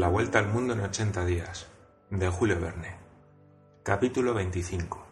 [0.00, 1.66] La vuelta al mundo en 80 días,
[2.08, 2.96] de Julio Verne.
[3.82, 5.06] Capítulo 25.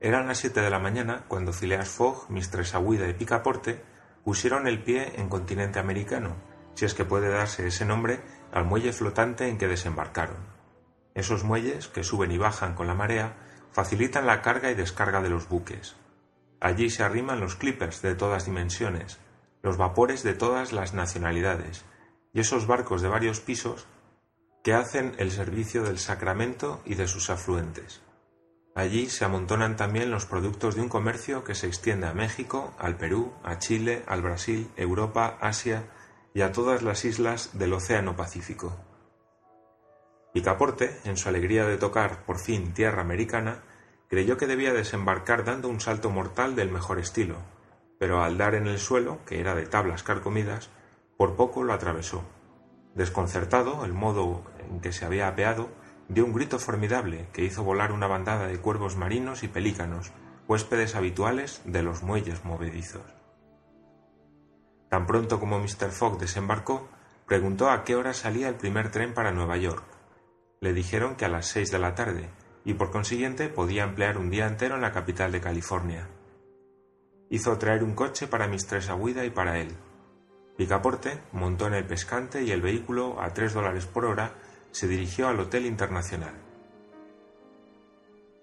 [0.00, 3.82] Eran las 7 de la mañana cuando Phileas Fogg, Mistress Aguida y Picaporte
[4.22, 6.36] pusieron el pie en continente americano,
[6.74, 8.20] si es que puede darse ese nombre
[8.52, 10.36] al muelle flotante en que desembarcaron.
[11.16, 13.34] Esos muelles, que suben y bajan con la marea,
[13.72, 15.96] facilitan la carga y descarga de los buques.
[16.60, 19.18] Allí se arriman los clippers de todas dimensiones,
[19.64, 21.84] los vapores de todas las nacionalidades,
[22.32, 23.88] y esos barcos de varios pisos
[24.62, 28.00] que hacen el servicio del Sacramento y de sus afluentes.
[28.74, 32.96] Allí se amontonan también los productos de un comercio que se extiende a México, al
[32.96, 35.84] Perú, a Chile, al Brasil, Europa, Asia
[36.32, 38.74] y a todas las islas del Océano Pacífico.
[40.32, 43.62] Picaporte, en su alegría de tocar por fin tierra americana,
[44.08, 47.36] creyó que debía desembarcar dando un salto mortal del mejor estilo,
[47.98, 50.70] pero al dar en el suelo, que era de tablas carcomidas,
[51.18, 52.24] por poco lo atravesó.
[52.94, 55.68] Desconcertado, el modo en que se había apeado,
[56.08, 60.12] dio un grito formidable que hizo volar una bandada de cuervos marinos y pelícanos,
[60.46, 63.02] huéspedes habituales de los muelles movedizos.
[64.90, 65.90] Tan pronto como Mr.
[65.90, 66.86] Fogg desembarcó,
[67.26, 69.84] preguntó a qué hora salía el primer tren para Nueva York.
[70.60, 72.28] Le dijeron que a las seis de la tarde,
[72.64, 76.08] y por consiguiente podía emplear un día entero en la capital de California.
[77.30, 79.74] Hizo traer un coche para Mistress Aguida y para él,
[80.62, 84.34] Picaporte montó en el pescante y el vehículo, a tres dólares por hora,
[84.70, 86.34] se dirigió al Hotel Internacional.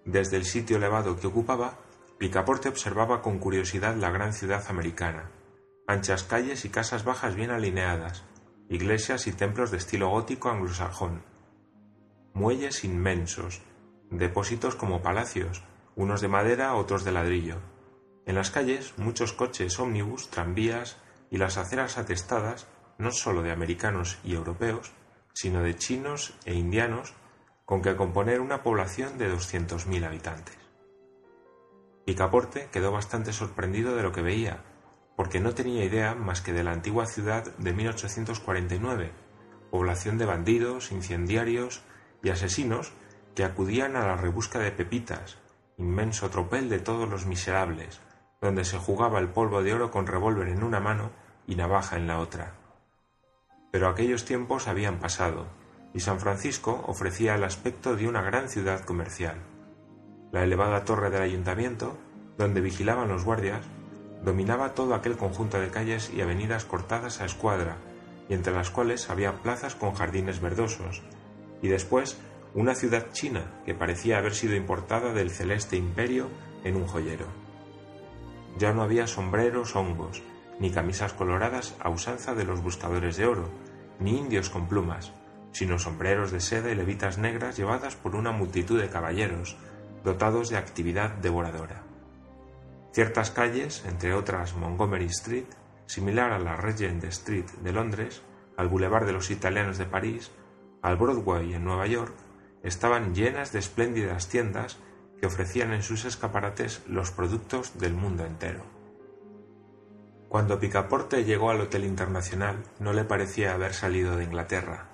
[0.03, 1.79] Desde el sitio elevado que ocupaba,
[2.17, 5.31] Picaporte observaba con curiosidad la gran ciudad americana,
[5.87, 8.25] anchas calles y casas bajas bien alineadas,
[8.67, 11.23] iglesias y templos de estilo gótico anglosajón,
[12.33, 13.61] muelles inmensos,
[14.11, 15.63] depósitos como palacios,
[15.95, 17.61] unos de madera, otros de ladrillo.
[18.25, 20.97] En las calles, muchos coches ómnibus, tranvías,
[21.29, 24.91] y las aceras atestadas no sólo de americanos y europeos,
[25.33, 27.13] sino de chinos e indianos,
[27.65, 30.57] con que componer una población de doscientos mil habitantes.
[32.05, 34.63] Picaporte quedó bastante sorprendido de lo que veía,
[35.15, 39.11] porque no tenía idea más que de la antigua ciudad de 1849,
[39.69, 41.83] población de bandidos, incendiarios
[42.23, 42.93] y asesinos
[43.35, 45.37] que acudían a la rebusca de pepitas,
[45.77, 48.01] inmenso tropel de todos los miserables,
[48.41, 51.11] donde se jugaba el polvo de oro con revólver en una mano
[51.47, 52.53] y navaja en la otra.
[53.71, 55.47] Pero aquellos tiempos habían pasado,
[55.93, 59.37] y San Francisco ofrecía el aspecto de una gran ciudad comercial.
[60.31, 61.97] La elevada torre del ayuntamiento,
[62.37, 63.65] donde vigilaban los guardias,
[64.23, 67.77] dominaba todo aquel conjunto de calles y avenidas cortadas a escuadra,
[68.27, 71.01] y entre las cuales había plazas con jardines verdosos,
[71.61, 72.17] y después
[72.53, 76.29] una ciudad china que parecía haber sido importada del celeste imperio
[76.63, 77.48] en un joyero.
[78.59, 80.21] Ya no había sombreros hongos,
[80.59, 83.47] ni camisas coloradas a usanza de los buscadores de oro,
[83.99, 85.13] ni indios con plumas,
[85.53, 89.55] sino sombreros de seda y levitas negras llevadas por una multitud de caballeros,
[90.03, 91.83] dotados de actividad devoradora.
[92.91, 95.47] Ciertas calles, entre otras Montgomery Street,
[95.85, 98.23] similar a la Regent Street de Londres,
[98.57, 100.31] al Boulevard de los Italianos de París,
[100.81, 102.13] al Broadway en Nueva York,
[102.61, 104.79] estaban llenas de espléndidas tiendas
[105.19, 108.63] que ofrecían en sus escaparates los productos del mundo entero.
[110.29, 114.87] Cuando Picaporte llegó al Hotel Internacional no le parecía haber salido de Inglaterra.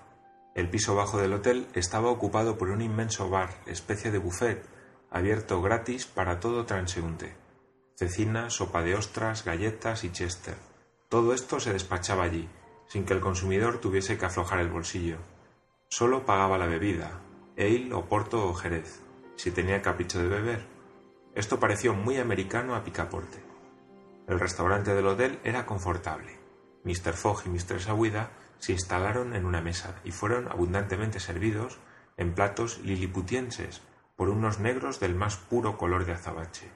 [0.56, 4.66] El piso bajo del hotel estaba ocupado por un inmenso bar, especie de buffet,
[5.12, 7.36] abierto gratis para todo transeúnte.
[7.98, 10.56] Cecina, sopa de ostras, galletas y chester.
[11.10, 12.48] Todo esto se despachaba allí,
[12.88, 15.18] sin que el consumidor tuviese que aflojar el bolsillo.
[15.90, 17.20] Solo pagaba la bebida,
[17.58, 19.02] ale o porto o jerez,
[19.36, 20.66] si tenía capricho de beber.
[21.34, 23.44] Esto pareció muy americano a Picaporte.
[24.28, 26.40] El restaurante del hotel era confortable.
[26.84, 27.14] Mr.
[27.14, 31.80] Fogg y Mistress Aguida se instalaron en una mesa y fueron abundantemente servidos
[32.18, 33.82] en platos liliputienses
[34.16, 36.72] por unos negros del más puro color de azabache.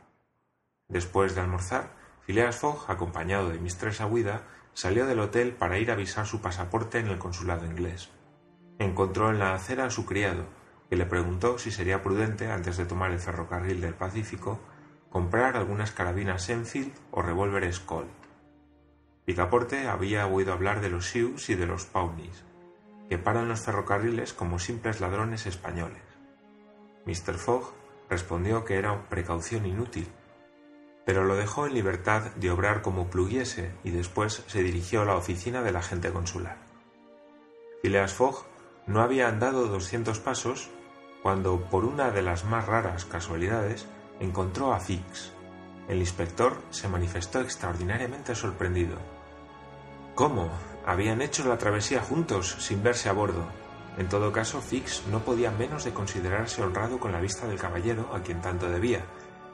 [0.87, 1.95] Después de almorzar,
[2.25, 6.99] Phileas Fogg, acompañado de Mistress Aguida, salió del hotel para ir a avisar su pasaporte
[6.99, 8.09] en el consulado inglés.
[8.77, 10.45] Encontró en la acera a su criado,
[10.89, 14.59] que le preguntó si sería prudente, antes de tomar el ferrocarril del Pacífico,
[15.09, 18.09] comprar algunas carabinas Enfield o revólveres Colt.
[19.25, 22.43] Picaporte había oído hablar de los Sioux y de los Pawnees,
[23.07, 26.01] que paran los ferrocarriles como simples ladrones españoles.
[27.05, 27.35] Mr.
[27.35, 27.71] Fogg
[28.09, 30.07] respondió que era precaución inútil,
[31.05, 35.15] pero lo dejó en libertad de obrar como pluguiese y después se dirigió a la
[35.15, 36.57] oficina del agente consular.
[37.81, 38.45] Phileas Fogg
[38.87, 40.69] no había andado doscientos pasos
[41.21, 43.85] cuando, por una de las más raras casualidades,
[44.19, 45.31] encontró a Fix.
[45.87, 48.97] El inspector se manifestó extraordinariamente sorprendido.
[50.15, 50.49] ¿Cómo?
[50.85, 53.45] Habían hecho la travesía juntos, sin verse a bordo.
[53.97, 58.09] En todo caso, Fix no podía menos de considerarse honrado con la vista del caballero
[58.13, 59.03] a quien tanto debía,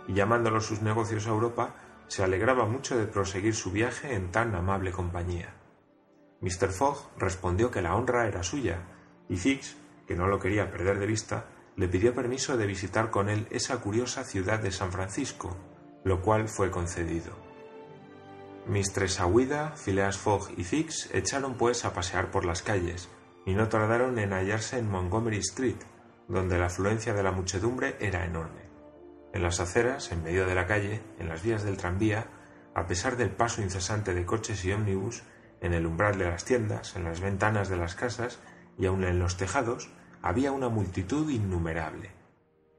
[0.07, 1.75] y llamándolo sus negocios a Europa,
[2.07, 5.56] se alegraba mucho de proseguir su viaje en tan amable compañía.
[6.41, 6.69] Mr.
[6.69, 8.81] Fogg respondió que la honra era suya,
[9.29, 9.77] y Fix,
[10.07, 11.45] que no lo quería perder de vista,
[11.75, 15.56] le pidió permiso de visitar con él esa curiosa ciudad de San Francisco,
[16.04, 17.33] lo cual fue concedido.
[18.68, 23.10] Mistress Aouida, Phileas Fogg y Fix echaron pues a pasear por las calles,
[23.45, 25.77] y no tardaron en hallarse en Montgomery Street,
[26.27, 28.66] donde la afluencia de la muchedumbre era enorme.
[29.33, 32.27] En las aceras, en medio de la calle, en las vías del tranvía,
[32.74, 35.24] a pesar del paso incesante de coches y ómnibus,
[35.62, 38.39] en el umbral de las tiendas, en las ventanas de las casas
[38.77, 39.89] y aun en los tejados,
[40.25, 42.10] había una multitud innumerable.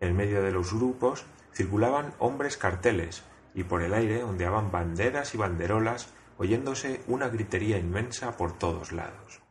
[0.01, 3.23] En medio de los grupos circulaban hombres carteles
[3.55, 9.43] y por el aire ondeaban banderas y banderolas, oyéndose una gritería inmensa por todos lados.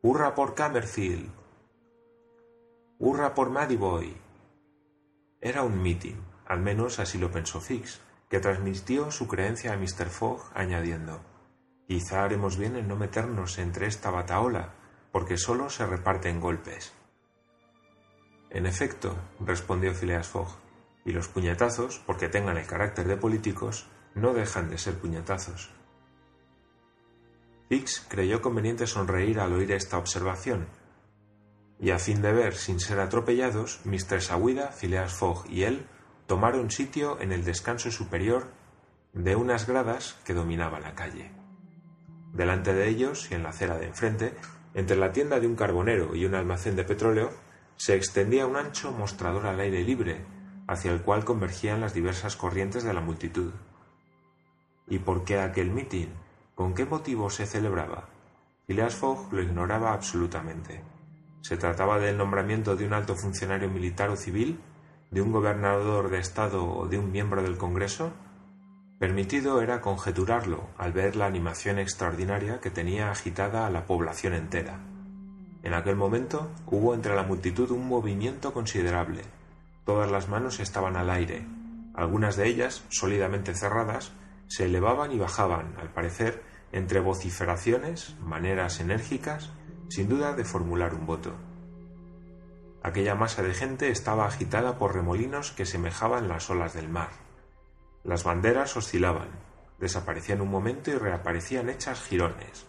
[0.00, 1.30] ¡Hurra por Camerfield!
[2.98, 4.16] ¡Hurra por Boy!
[5.42, 6.16] Era un mitin,
[6.46, 8.00] al menos así lo pensó Fix,
[8.30, 10.06] que transmitió su creencia a Mr.
[10.08, 11.20] Fogg añadiendo
[11.86, 14.72] Quizá haremos bien en no meternos entre esta bataola,
[15.12, 16.94] porque solo se reparten golpes.
[18.50, 20.48] En efecto, respondió Phileas Fogg,
[21.04, 25.70] y los puñetazos, porque tengan el carácter de políticos, no dejan de ser puñetazos.
[27.68, 30.66] Fix creyó conveniente sonreír al oír esta observación,
[31.78, 34.22] y a fin de ver sin ser atropellados, Mr.
[34.22, 35.86] Sawida, Phileas Fogg y él
[36.26, 38.50] tomaron sitio en el descanso superior
[39.12, 41.30] de unas gradas que dominaban la calle.
[42.32, 44.34] Delante de ellos y en la acera de enfrente,
[44.74, 47.30] entre la tienda de un carbonero y un almacén de petróleo,
[47.76, 50.24] se extendía un ancho mostrador al aire libre,
[50.66, 53.52] hacia el cual convergían las diversas corrientes de la multitud.
[54.88, 56.10] ¿Y por qué aquel mitin?
[56.54, 58.08] ¿Con qué motivo se celebraba?
[58.66, 60.82] Phileas Fogg lo ignoraba absolutamente.
[61.42, 64.58] ¿Se trataba del nombramiento de un alto funcionario militar o civil?
[65.10, 68.12] ¿De un gobernador de Estado o de un miembro del Congreso?
[68.98, 74.80] Permitido era conjeturarlo al ver la animación extraordinaria que tenía agitada a la población entera.
[75.66, 79.22] En aquel momento hubo entre la multitud un movimiento considerable.
[79.84, 81.44] Todas las manos estaban al aire.
[81.92, 84.12] Algunas de ellas, sólidamente cerradas,
[84.46, 86.40] se elevaban y bajaban, al parecer,
[86.70, 89.50] entre vociferaciones, maneras enérgicas,
[89.88, 91.34] sin duda de formular un voto.
[92.84, 97.10] Aquella masa de gente estaba agitada por remolinos que semejaban las olas del mar.
[98.04, 99.30] Las banderas oscilaban,
[99.80, 102.66] desaparecían un momento y reaparecían hechas jirones.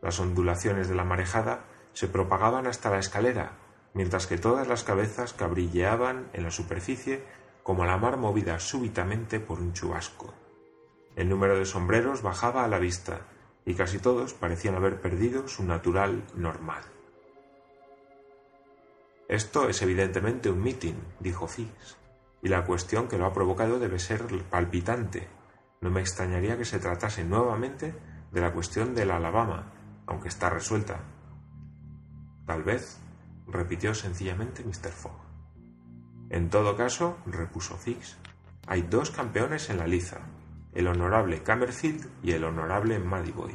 [0.00, 1.64] Las ondulaciones de la marejada
[1.98, 3.58] se propagaban hasta la escalera,
[3.92, 7.24] mientras que todas las cabezas cabrilleaban en la superficie
[7.64, 10.32] como la mar movida súbitamente por un chubasco.
[11.16, 13.22] El número de sombreros bajaba a la vista,
[13.64, 16.84] y casi todos parecían haber perdido su natural normal.
[19.26, 21.96] Esto es evidentemente un mitin, dijo Fix,
[22.42, 25.26] y la cuestión que lo ha provocado debe ser palpitante.
[25.80, 27.92] No me extrañaría que se tratase nuevamente
[28.30, 29.72] de la cuestión de la Alabama,
[30.06, 31.17] aunque está resuelta.
[32.48, 32.96] Tal vez,
[33.46, 34.90] repitió sencillamente Mr.
[34.90, 35.20] Fogg.
[36.30, 38.16] En todo caso, repuso Fix,
[38.66, 40.20] hay dos campeones en la liza,
[40.72, 43.54] el honorable Camerfield y el honorable Madiboy.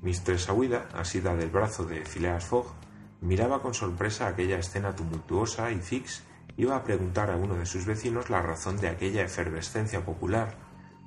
[0.00, 2.72] Mistress Aouida, asida del brazo de Phileas Fogg,
[3.20, 6.22] miraba con sorpresa aquella escena tumultuosa y Fix
[6.56, 10.54] iba a preguntar a uno de sus vecinos la razón de aquella efervescencia popular,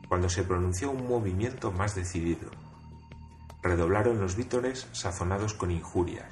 [0.08, 2.51] cuando se pronunció un movimiento más decidido.
[3.68, 6.32] Redoblaron los vítores sazonados con injurias.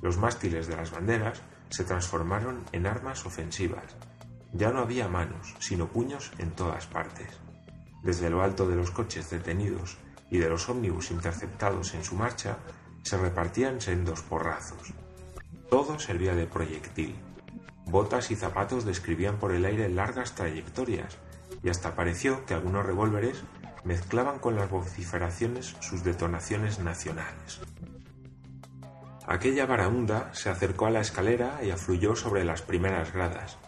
[0.00, 3.96] Los mástiles de las banderas se transformaron en armas ofensivas.
[4.52, 7.26] Ya no había manos, sino puños en todas partes.
[8.04, 9.98] Desde lo alto de los coches detenidos
[10.30, 12.58] y de los ómnibus interceptados en su marcha,
[13.02, 14.94] se repartían sendos porrazos.
[15.70, 17.16] Todo servía de proyectil.
[17.86, 21.18] Botas y zapatos describían por el aire largas trayectorias,
[21.64, 23.42] y hasta pareció que algunos revólveres
[23.84, 27.60] mezclaban con las vociferaciones sus detonaciones nacionales.
[29.26, 33.58] Aquella varaunda se acercó a la escalera y afluyó sobre las primeras gradas.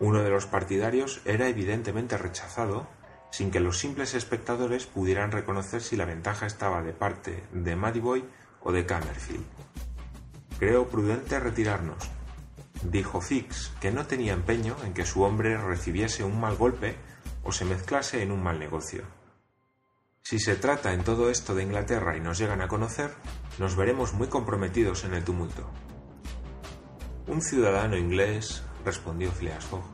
[0.00, 2.88] Uno de los partidarios era evidentemente rechazado
[3.30, 8.24] sin que los simples espectadores pudieran reconocer si la ventaja estaba de parte de Boy
[8.60, 9.46] o de Camerfield.
[10.58, 12.10] Creo prudente retirarnos,
[12.82, 16.96] dijo Fix, que no tenía empeño en que su hombre recibiese un mal golpe
[17.42, 19.04] o se mezclase en un mal negocio.
[20.22, 23.10] Si se trata en todo esto de Inglaterra y nos llegan a conocer,
[23.58, 25.68] nos veremos muy comprometidos en el tumulto.
[27.26, 29.84] Un ciudadano inglés, respondió Phileas Fogg,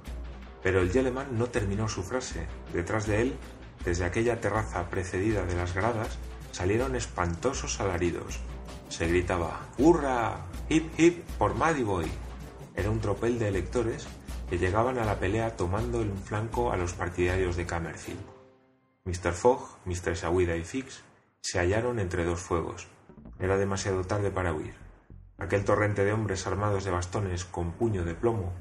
[0.62, 2.47] pero el Yeleman no terminó su frase.
[2.73, 3.37] Detrás de él,
[3.85, 6.18] desde aquella terraza precedida de las gradas,
[6.52, 8.38] salieron espantosos alaridos.
[8.90, 10.47] Se gritaba ¡Hurra!
[10.68, 12.11] hip hip por Boy.
[12.76, 14.06] Era un tropel de electores
[14.49, 18.38] que llegaban a la pelea tomando un flanco a los partidarios de Camerfield.
[19.09, 19.33] Mr.
[19.33, 20.15] Fogg, Mr.
[20.15, 21.03] Shawida y Fix
[21.41, 22.88] se hallaron entre dos fuegos.
[23.41, 24.75] Era demasiado tarde para huir.
[25.38, 28.53] Aquel torrente de hombres armados de bastones con puño de plomo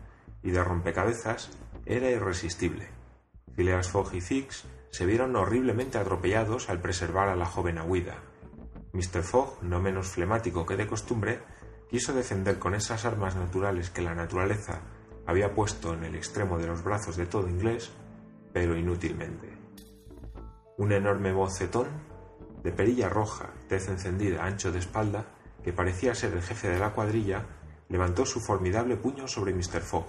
[0.42, 1.51] y de rompecabezas
[1.86, 2.88] era irresistible.
[3.58, 8.24] Phileas Fogg y Fix se vieron horriblemente atropellados al preservar a la joven Aguida.
[8.94, 9.24] Mr.
[9.24, 11.42] Fogg, no menos flemático que de costumbre,
[11.89, 14.80] quiso defender con esas armas naturales que la naturaleza
[15.25, 17.92] había puesto en el extremo de los brazos de todo inglés,
[18.54, 19.57] pero inútilmente.
[20.77, 21.88] Un enorme bocetón,
[22.63, 25.25] de perilla roja, tez encendida, ancho de espalda,
[25.63, 27.46] que parecía ser el jefe de la cuadrilla,
[27.89, 29.81] levantó su formidable puño sobre Mr.
[29.81, 30.05] Fogg,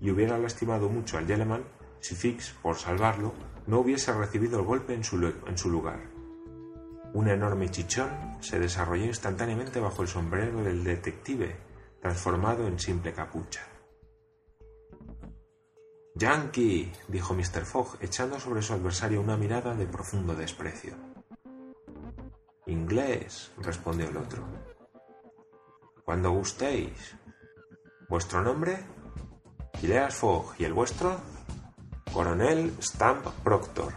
[0.00, 1.64] y hubiera lastimado mucho al Yeleman
[2.00, 3.34] si Fix, por salvarlo,
[3.66, 6.00] no hubiese recibido el golpe en su, en su lugar.
[7.12, 11.56] Un enorme chichón se desarrolló instantáneamente bajo el sombrero del detective,
[12.00, 13.69] transformado en simple capucha.
[16.14, 17.64] Yankee, dijo Mr.
[17.64, 20.94] Fogg, echando sobre su adversario una mirada de profundo desprecio.
[22.66, 24.44] Inglés, respondió el otro.
[26.04, 27.16] Cuando gustéis.
[28.08, 28.78] ¿Vuestro nombre?
[29.80, 30.54] Phileas Fogg.
[30.58, 31.20] ¿Y el vuestro?
[32.12, 33.92] Coronel Stamp Proctor.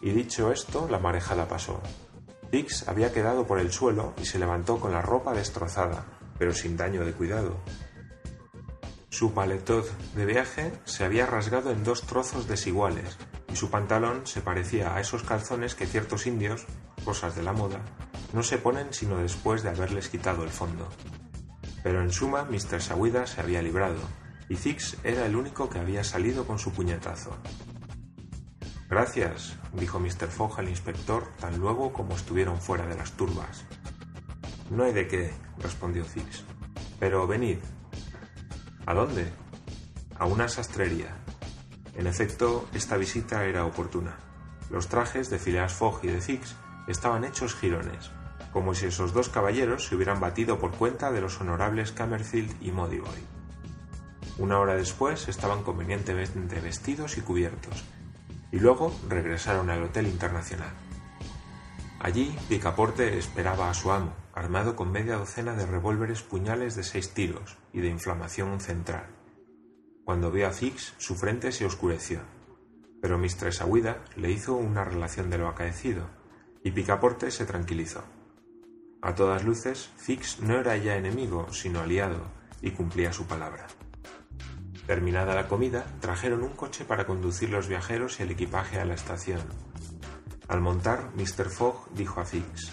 [0.00, 1.80] Y dicho esto, la marejada pasó.
[2.50, 6.04] Fix había quedado por el suelo y se levantó con la ropa destrozada,
[6.38, 7.56] pero sin daño de cuidado.
[9.12, 13.18] Su paletot de viaje se había rasgado en dos trozos desiguales
[13.52, 16.64] y su pantalón se parecía a esos calzones que ciertos indios,
[17.04, 17.82] cosas de la moda,
[18.32, 20.88] no se ponen sino después de haberles quitado el fondo.
[21.82, 22.80] Pero en suma, Mr.
[22.80, 24.00] Sawida se había librado,
[24.48, 27.36] y Fix era el único que había salido con su puñetazo.
[28.88, 30.28] Gracias, dijo Mr.
[30.28, 33.66] Fogg al inspector tan luego como estuvieron fuera de las turbas.
[34.70, 36.44] No hay de qué, respondió Fix.
[36.98, 37.58] Pero venid.
[38.84, 39.32] ¿A dónde?
[40.18, 41.16] A una sastrería.
[41.94, 44.16] En efecto, esta visita era oportuna.
[44.70, 46.56] Los trajes de Phileas Fogg y de Fix
[46.88, 48.10] estaban hechos jirones,
[48.52, 52.72] como si esos dos caballeros se hubieran batido por cuenta de los honorables Camerfield y
[52.72, 53.22] Modiboy.
[54.38, 57.84] Una hora después estaban convenientemente vestidos y cubiertos,
[58.50, 60.72] y luego regresaron al Hotel Internacional.
[62.04, 67.14] Allí Picaporte esperaba a su amo, armado con media docena de revólveres puñales de seis
[67.14, 69.06] tiros y de inflamación central.
[70.04, 72.18] Cuando vio a Fix, su frente se oscureció,
[73.00, 76.10] pero Mistress Aguida le hizo una relación de lo acaecido,
[76.64, 78.02] y Picaporte se tranquilizó.
[79.00, 83.68] A todas luces, Fix no era ya enemigo, sino aliado, y cumplía su palabra.
[84.88, 88.94] Terminada la comida, trajeron un coche para conducir los viajeros y el equipaje a la
[88.94, 89.71] estación.
[90.52, 91.48] Al montar, Mr.
[91.48, 92.72] Fogg dijo a Fix,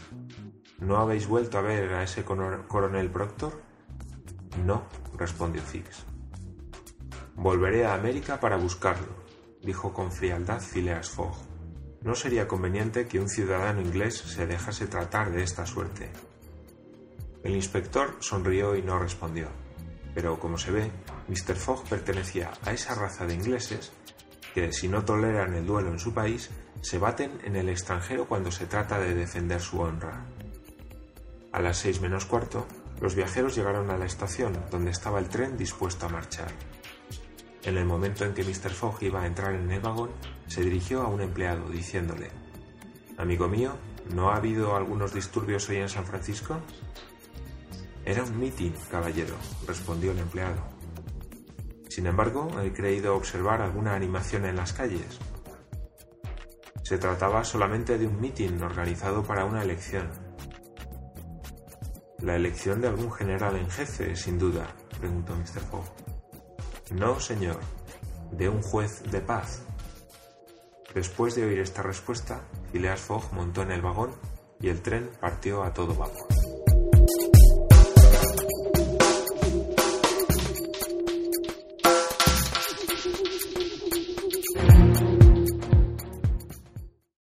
[0.80, 3.62] ¿No habéis vuelto a ver a ese coronel Proctor?
[4.66, 4.84] No,
[5.18, 6.04] respondió Fix.
[7.36, 9.08] Volveré a América para buscarlo,
[9.64, 11.38] dijo con frialdad Phileas Fogg.
[12.02, 16.12] No sería conveniente que un ciudadano inglés se dejase tratar de esta suerte.
[17.46, 19.48] El inspector sonrió y no respondió
[20.14, 20.92] pero como se ve,
[21.30, 21.56] Mr.
[21.56, 23.94] Fogg pertenecía a esa raza de ingleses
[24.54, 26.50] que, si no toleran el duelo en su país,
[26.82, 30.26] se baten en el extranjero cuando se trata de defender su honra.
[31.52, 32.68] A las seis menos cuarto,
[33.02, 36.52] los viajeros llegaron a la estación donde estaba el tren dispuesto a marchar.
[37.64, 38.72] En el momento en que Mr.
[38.72, 40.12] Fogg iba a entrar en el vagón,
[40.48, 42.30] se dirigió a un empleado diciéndole
[43.18, 43.74] Amigo mío,
[44.14, 46.58] ¿no ha habido algunos disturbios hoy en San Francisco?
[48.06, 49.36] Era un mitin, caballero,
[49.68, 50.64] respondió el empleado.
[51.90, 55.20] Sin embargo, he creído observar alguna animación en las calles.
[56.90, 60.10] Se trataba solamente de un mitin organizado para una elección.
[62.18, 64.66] La elección de algún general en jefe, sin duda,
[65.00, 65.62] preguntó Mr.
[65.70, 65.86] Fogg.
[66.96, 67.60] No, señor,
[68.32, 69.62] de un juez de paz.
[70.96, 72.42] Después de oír esta respuesta,
[72.72, 74.10] Phileas Fogg montó en el vagón
[74.60, 76.39] y el tren partió a todo vapor.